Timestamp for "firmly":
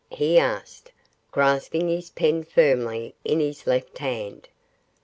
2.43-3.13